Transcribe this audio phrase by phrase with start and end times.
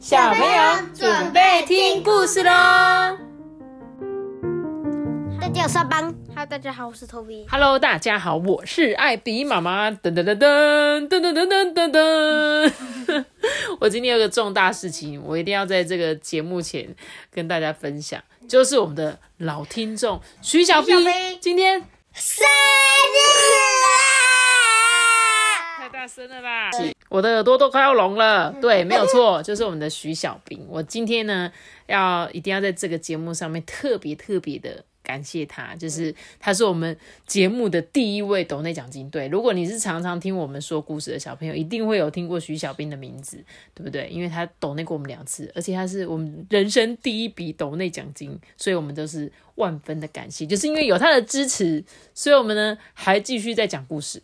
[0.00, 2.50] 小朋友准备听故事喽！
[5.38, 6.14] 大家好，上班。
[6.34, 7.46] Hello，大家好，我是头皮。
[7.50, 9.90] Hello，大家好，我是艾比妈妈。
[9.90, 13.24] 噔噔噔噔噔噔噔噔噔。
[13.78, 16.96] 我今天有个重大事情，我一定要在这个节目前
[17.30, 20.96] 跟大家分享，就是我们的老听众徐小兵
[21.42, 21.78] 今天
[22.14, 23.59] 生日。
[26.10, 26.70] 大声了吧！
[27.08, 28.52] 我的耳朵都快要聋了。
[28.60, 30.66] 对，没有错， 就是我们的徐小兵。
[30.68, 31.50] 我今天呢，
[31.86, 34.84] 要一定要在这个节目上面特别特别的。
[35.02, 36.96] 感谢他，就是他是我们
[37.26, 39.08] 节目的第一位抖内奖金。
[39.10, 43.42] 对，如果你是常常听我们说故事的小朋友，一定会有听过徐小兵的名字，
[43.74, 44.08] 对不对？
[44.08, 50.46] 因为他抖内过我们两次，而且他是我们人生第一笔抖内奖金，所以我们都是万分的感谢。
[50.46, 51.82] 就是因为有他的支持，
[52.14, 54.22] 所以我们呢还继续在讲故事，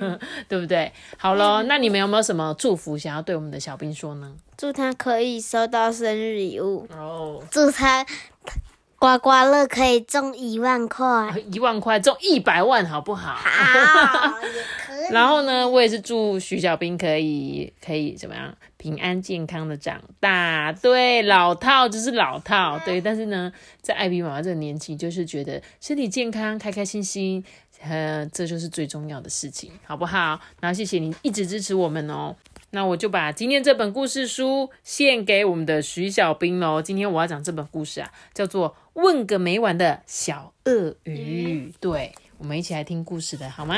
[0.46, 0.92] 对不对？
[1.16, 4.36] 好了，那你们有没有什么祝福想要对我们的小兵说呢？
[4.56, 8.04] 祝他可以收到生日礼物哦，祝他。
[8.98, 13.32] 刮刮乐可以中一万块，一万块中一百万，好不好？
[13.32, 14.34] 好，
[15.12, 20.72] 然后呢，我也是祝徐小兵可以可以怎么样，平安健康的长大。
[20.72, 23.00] 对，老套就是老套，对。
[23.00, 27.44] 但是呢，在艾比妈妈这个年纪，就是觉得身体健康、开开心心，
[27.80, 30.40] 呃，这就是最重要的事情，好不好？
[30.60, 32.34] 然后谢谢你一直支持我们哦。
[32.70, 36.82] 那我就把今天这本故事书献给我们的徐小兵喽。
[36.82, 38.68] 今天我要讲这本故事啊，叫做
[38.98, 41.70] 《问个没完的小鳄鱼》。
[41.78, 43.76] 对，我们一起来听故事的好吗？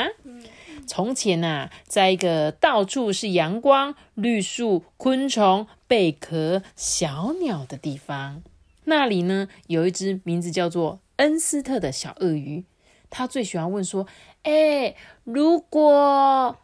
[0.87, 8.41] 从前呐，在一个到处是阳光、绿树、昆虫、贝壳、小鸟的地方，
[8.85, 12.65] 那里呢，有一只名字叫做恩斯特的小鳄鱼。
[13.11, 14.07] 他最喜欢问说
[14.41, 16.57] ：“哎，如果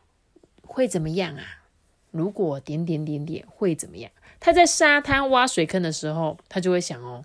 [0.63, 1.43] 会怎么样啊？”
[2.09, 4.09] 如果点点点点会怎么样？
[4.39, 7.23] 他在沙滩挖水坑的时候，他就会想哦，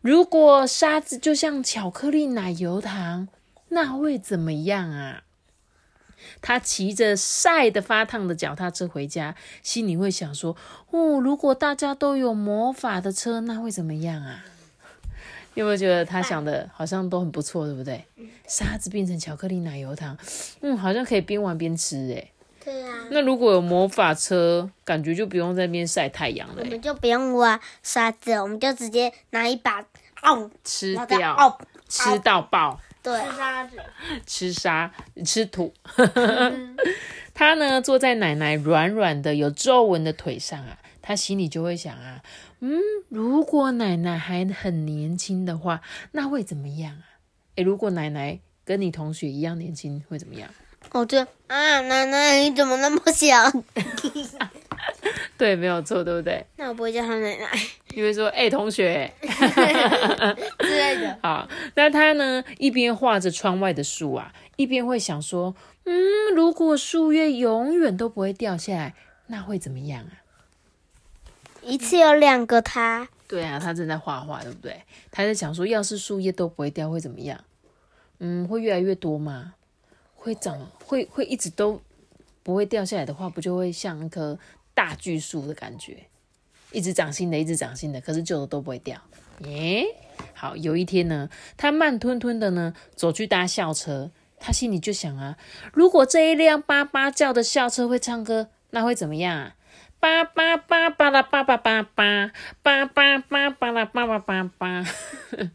[0.00, 3.28] 如果沙子就像巧克力奶油糖，
[3.68, 5.24] 那会怎么样啊？
[6.40, 10.56] 他骑着晒得发烫的脚踏车回家，心里会想说：
[10.90, 14.44] 哦，如果大家都有魔法的车，那会怎么样啊？
[15.54, 18.04] 有没有觉得他想的好像都很不错，对不对？
[18.46, 20.16] 沙子变成巧克力奶油糖，
[20.62, 22.30] 嗯，好像可以边玩边吃，诶
[22.64, 26.56] 对啊，那如果有魔法车，感觉就不用在那边晒太阳了。
[26.58, 29.80] 我们就不用挖沙子，我们就直接拿一把
[30.22, 32.78] 哦吃掉，哦吃到爆。
[33.02, 33.76] 对，吃沙子，
[34.26, 34.90] 吃沙，
[35.24, 35.72] 吃土。
[37.32, 42.22] 他呢，坐在奶奶软软的、有皱纹的腿上啊，他心里就会想啊，
[42.60, 42.78] 嗯，
[43.08, 45.80] 如果奶奶还很年轻的话，
[46.12, 47.04] 那会怎么样啊？
[47.56, 50.50] 诶，如果奶奶跟你同学一样年轻，会怎么样？
[50.92, 53.36] 哦，对啊，奶奶你怎么那么小？
[55.36, 56.44] 对，没有错，对不对？
[56.56, 57.48] 那我不会叫他奶奶，
[57.94, 61.18] 你会说哎，同学 之类的。
[61.22, 65.54] 好，那他呢，一边画着窗外的树啊，一边会想说，
[65.84, 68.94] 嗯，如果树叶永远都不会掉下来，
[69.28, 70.12] 那会怎么样啊？
[71.62, 73.08] 一次有两个他。
[73.28, 74.82] 对啊，他正在画画，对不对？
[75.10, 77.38] 他在想说，要是树叶都不会掉，会怎么样？
[78.18, 79.54] 嗯，会越来越多吗？
[80.20, 81.80] 会长会会一直都
[82.42, 84.38] 不会掉下来的话，不就会像一棵
[84.74, 85.96] 大巨树的感觉，
[86.72, 89.00] 一直长新的，一直长新的，可是旧的都不会掉。
[89.46, 89.86] 耶，
[90.34, 95.38] 好，有一天呢，他慢吞吞的呢走去搭校车，他心里就想啊，
[95.72, 99.56] 如果这一辆叭叭叫的校车会唱歌，那会怎么样啊？
[99.98, 102.30] 叭叭叭叭啦叭叭叭叭
[102.62, 104.86] 叭叭叭叭啦叭叭叭叭。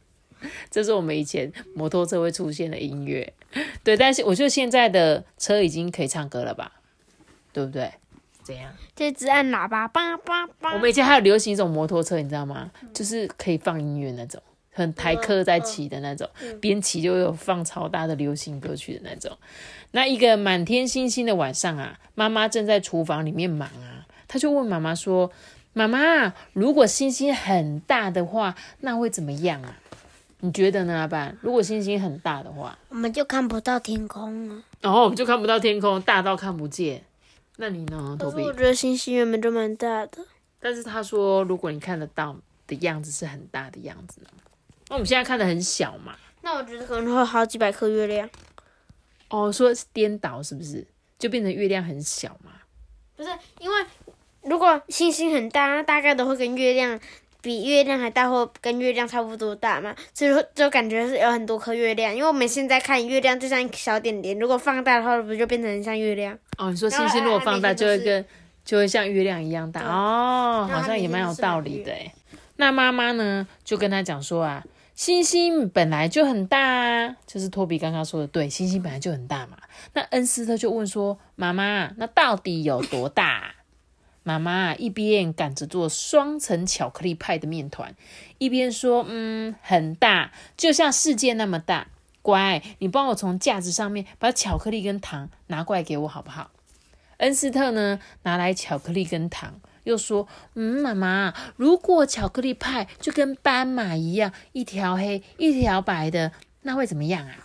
[0.69, 3.33] 这是我们以前摩托车会出现的音乐，
[3.83, 6.71] 对，但是我觉得现在的车已经可以唱歌了吧，
[7.53, 7.91] 对不对？
[8.43, 8.71] 怎样？
[8.95, 10.73] 就只按喇叭，叭叭叭。
[10.73, 12.69] 我们以前还有流行一种摩托车，你知道吗？
[12.93, 14.39] 就是可以放音乐那种，
[14.71, 16.29] 很台客在骑的那种，
[16.61, 19.35] 边骑就有放超大的流行歌曲的那种。
[19.91, 25.31] 那一个满天星星的晚上啊，妈妈正在厨房里面忙啊，她就问妈妈说
[25.73, 29.79] ：“妈妈，如果星星很大的话，那会怎么样啊？”
[30.45, 31.35] 你觉得呢，阿班？
[31.41, 34.63] 如果星星很大的话，我们就看不到天空了。
[34.83, 37.03] 哦，我们就看不到天空，大到看不见。
[37.57, 38.43] 那你呢，头皮？
[38.43, 40.19] 我觉得星星原本就蛮大的。
[40.59, 42.35] 但是他说，如果你看得到
[42.67, 44.29] 的样子是很大的样子呢？
[44.89, 46.15] 那我们现在看的很小嘛？
[46.43, 48.29] 那我觉得可能会好几百颗月亮。
[49.29, 50.85] 哦，说是颠倒是不是？
[51.17, 52.51] 就变成月亮很小嘛？
[53.15, 53.75] 不是，因为
[54.43, 56.99] 如果星星很大，那大概都会跟月亮。
[57.45, 62.11] 比月亮还大，或跟月亮差不多大嘛，所以说就感觉是有很多颗月亮。
[62.11, 66.35] 因为我们现在看月亮就像一个小点点，如果放大的话，不就变成像月亮？
[66.57, 68.25] 哦，你说星星如果放大就会跟
[68.65, 72.11] 就会像月亮一样大哦，好像也蛮有道理的诶。
[72.55, 74.63] 那妈妈呢，就跟他讲说啊，
[74.95, 79.57] 星星本来就很大啊，就是托比刚刚说的对，星星本来就很大嘛。
[79.93, 83.54] 那恩斯特就问说，妈妈，那到底有多大啊？
[84.27, 87.95] 妈妈一边赶着做双层巧克力派的面团，
[88.39, 91.89] 一边说：“嗯，很大，就像世界那么大。
[92.23, 96.49] 乖，你帮我从架子上面把巧克力跟糖拿过来给我好不好？”
[97.17, 106.31] 恩斯特呢，拿来巧克力跟糖，又说：“嗯，妈妈，如果巧克力派就跟斑马一样，一条黑一条白的，
[106.63, 107.35] 那会怎么样啊？”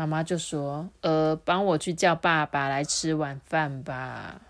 [0.00, 4.40] 妈妈就说：“呃，帮我去叫爸爸来吃晚饭吧。”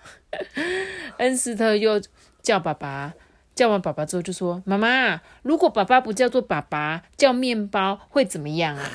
[1.19, 2.01] 恩斯特又
[2.41, 3.13] 叫爸爸，
[3.53, 8.89] 叫完爸爸之后就说：“妈妈，如果爸爸不叫做爸爸，叫面包会怎么样啊？”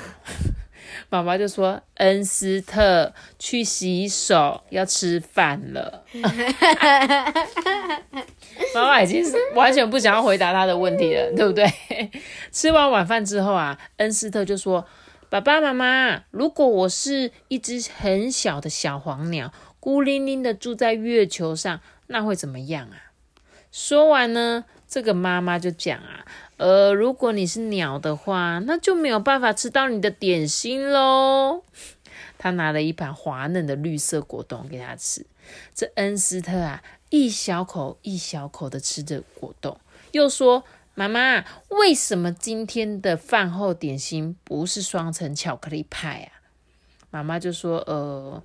[1.10, 6.04] 妈妈就说：“恩斯特，去洗手，要吃饭了。
[8.74, 11.70] ”妈妈已经是完全不想要回答他的问题了，对不对？
[12.50, 14.86] 吃完晚饭之后啊，恩斯特就说
[15.40, 23.12] ：“爸爸妈妈，如果我是一只很小的小黄鸟，孤零零的住在月球上，那会怎么样啊？”
[23.70, 26.24] 说完呢，这个妈妈就讲啊，
[26.56, 31.62] 呃，如果你是鸟的话，那就没有办法吃到你的点心喽。
[32.38, 35.26] 他拿了一盘滑嫩的绿色果冻给他吃。
[35.74, 39.78] 这恩斯特啊，一小口一小口的吃着果冻，
[40.12, 40.64] 又说
[40.96, 46.42] ：“妈妈，为什么今天的饭后点心不是双层巧克力派啊？”
[47.12, 48.42] 妈妈就说：“呃，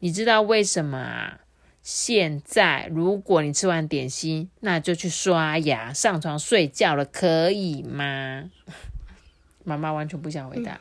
[0.00, 1.40] 你知道为什么啊？”
[1.82, 8.50] 现在，如果你吃完点心，那就去刷牙、上床睡觉了，可以吗？
[9.64, 10.78] 妈妈完全不想回答，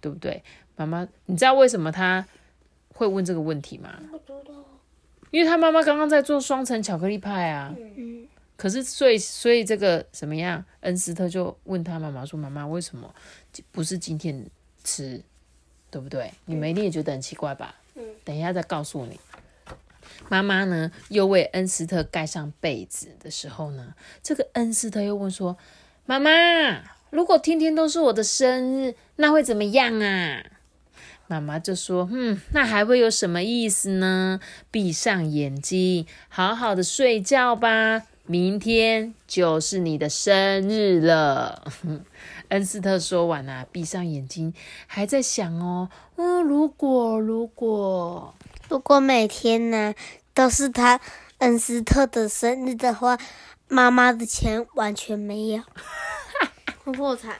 [0.00, 0.42] 对不对？
[0.76, 2.26] 妈妈，你知道为什么他
[2.94, 3.98] 会问这个问题吗？
[4.10, 4.54] 不知道。
[5.30, 7.74] 因为他妈妈刚刚在做双层巧克力派啊。
[7.96, 8.26] 嗯，
[8.62, 10.64] 可是，所以，所以这个什么样？
[10.82, 13.12] 恩斯特就问他妈妈说：“妈妈，为什么
[13.72, 14.46] 不是今天
[14.84, 15.20] 吃？
[15.90, 16.32] 对不对？
[16.44, 17.74] 你们一定也觉得很奇怪吧？
[17.96, 19.18] 嗯，等一下再告诉你。”
[20.30, 25.58] 妈妈呢，又为恩斯特盖上被子的时候呢，这个恩斯特又问说
[26.06, 26.30] ：“妈妈，
[27.10, 30.44] 如果天天都是我的生日，那会怎么样啊？”
[31.26, 34.38] 妈妈就说：“嗯，那还会有什么意思呢？
[34.70, 38.06] 闭上眼睛，好好的睡觉吧。
[38.32, 41.70] 明天就是你的生日了。
[42.48, 44.54] ”恩斯特说完啊，闭上眼睛，
[44.86, 48.34] 还在想哦，嗯，如果如果。
[48.70, 49.92] 如果每天呢
[50.32, 50.98] 都是他
[51.38, 53.18] 恩斯特的生日的话，
[53.68, 55.62] 妈妈的钱完全没有，
[56.84, 57.36] 会破产。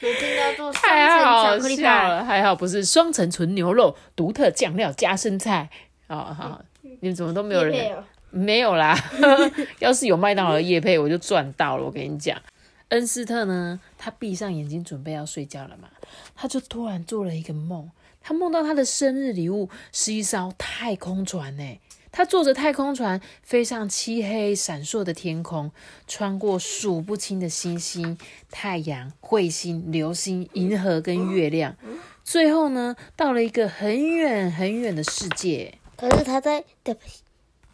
[0.00, 5.68] 每天都要做双太层好巧克力笑派，了，还好不是双层纯牛肉，独特酱料加生菜。
[6.06, 8.02] 哦，好，你们怎么都没有人？
[8.30, 8.96] 没有啦，
[9.80, 11.84] 要是有麦当劳的叶配，我就赚到了。
[11.84, 12.40] 我跟你讲，
[12.88, 15.88] 恩斯特呢，他闭上眼睛准备要睡觉了嘛，
[16.34, 17.90] 他就突然做了一个梦，
[18.20, 21.80] 他梦到他的生日礼物是一艘太空船呢。
[22.10, 25.70] 他坐着太空船飞上漆黑闪烁的天空，
[26.06, 28.18] 穿过数不清的星星、
[28.50, 31.76] 太阳、彗星、流星、银河跟月亮，
[32.24, 35.74] 最后呢，到了一个很远很远的世界。
[35.96, 36.64] 可是他在，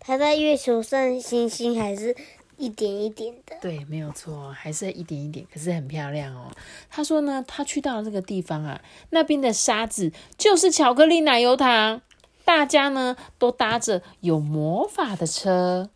[0.07, 2.15] 他在月球上星星还是
[2.59, 3.57] 一点一点的。
[3.63, 6.51] 对，没有错，还是一点一点，可是很漂亮哦。
[6.91, 12.03] 他说呢，他去到了这个地方啊，那边的沙子就是巧克力奶油糖，
[12.45, 15.89] 大家呢都搭着有魔法的车，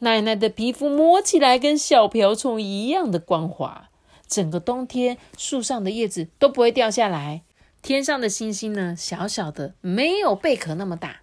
[0.00, 3.88] 奶奶的皮肤摸起来跟小瓢虫一样的光滑，
[4.26, 7.42] 整个冬天树上的叶子都不会掉下来，
[7.80, 11.22] 天上的星星呢小小的，没有贝壳那么大。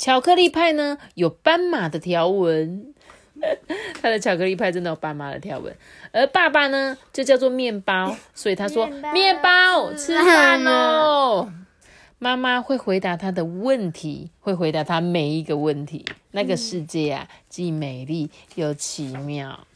[0.00, 2.94] 巧克力派呢有斑马的条纹，
[4.00, 5.76] 他的巧克力派真的有斑马的条纹，
[6.10, 11.52] 而爸爸呢就叫做面包，所以他说面包面包吃饭哦。
[12.18, 16.06] 妈妈会回答他的问题，会回答他每一个问题。
[16.30, 19.66] 那个世界啊，既美丽又奇妙。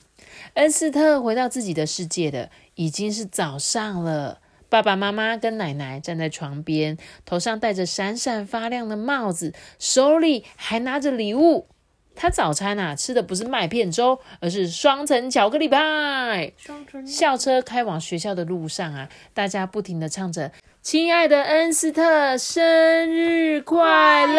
[0.54, 4.40] 恩斯特回到自己的世界的，已经是早上了。
[4.75, 11.69] 爸爸妈妈跟奶奶站在床边，头上戴着闪闪发亮的帽子，手里还拿着礼物。
[12.16, 16.52] 他早餐啊吃的不是麦片粥，而是双层巧克力派。
[17.07, 20.50] 校车开往学校的路上啊，大家不停的唱着
[20.83, 24.34] “亲爱的恩斯特，生日快乐！”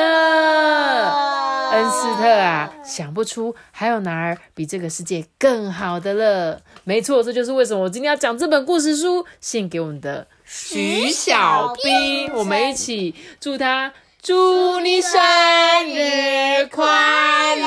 [2.26, 6.62] 恩斯特啊，想不出还有哪儿比这个世界更好的了。
[6.84, 12.34] 没错，这就是为什么我今天要讲这本故事书，献给我们的徐小兵。
[12.34, 15.20] 我们一起祝他祝你生
[15.88, 17.66] 日快乐！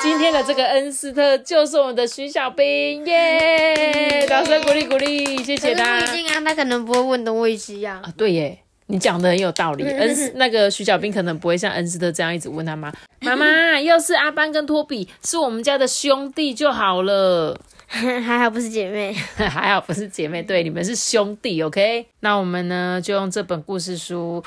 [0.00, 4.24] 今天的这个恩斯特就是我们的徐小兵，耶！
[4.28, 6.00] 掌声鼓励鼓励，谢谢他。
[6.00, 8.00] 不一定啊，他可能不会问东问西呀。
[8.04, 9.84] 啊，对耶，你讲的很有道理。
[9.84, 17.58] 恩斯那个徐小兵可能不会像恩斯特这样一直问他妈，妈妈，要是阿班跟托比是我们家的兄弟就好了。
[17.88, 19.12] 还好不是姐妹。
[19.36, 22.06] 还好不是姐妹，对，你们是兄弟，OK？
[22.20, 24.44] 那我们呢，就用这本故事书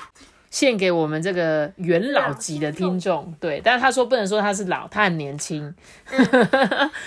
[0.51, 3.59] 献给我们这个元老级的听众，对。
[3.63, 5.73] 但是他说不能说他是老，他很年轻。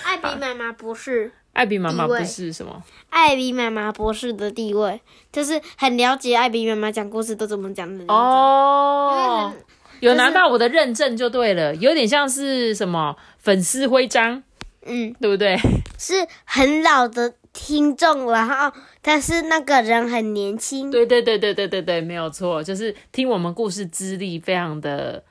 [0.02, 2.82] 艾比妈妈博士，艾比妈妈不是什么？
[3.10, 5.00] 艾比妈妈博士的地位，
[5.32, 8.04] 就是很了解艾比妈妈讲故事都怎么讲的。
[8.12, 9.52] 哦，
[10.00, 14.42] 有拿到我的认证就对了，有点像是什么粉丝徽章，
[14.84, 15.56] 嗯，对不对？
[15.98, 20.90] 是很老的听众，然后但是那个人很年轻。
[20.90, 25.22] 对对对对对对对，没有错，就是听我们故事资历非常的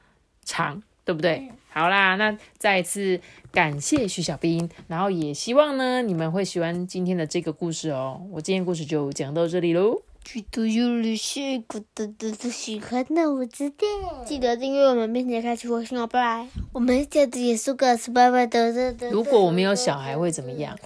[0.46, 1.52] 长，对不对？
[1.74, 3.20] 好啦，那再一次
[3.52, 8.22] 感谢徐小兵，然后也希望呢你们会喜欢今天的这个故事哦。
[8.32, 10.02] 我今天故事就讲到这里喽。
[10.24, 13.86] 觉得有了些股的的的喜欢的，我知道。
[14.26, 16.48] 记得订阅我们，并且开启微信哦，拜拜。
[16.72, 18.96] 我们下次也是个是拜拜的。
[19.12, 20.78] 如果我没有小孩会怎么样？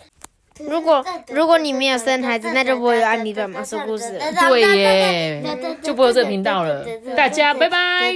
[0.68, 4.34] 如果如果你没有生孩子，那就不会有安妮的妈说故事了。
[4.50, 5.44] 对耶，
[5.84, 6.84] 就不会有这个频道了。
[7.16, 7.54] 大家。
[7.54, 8.12] 拜拜。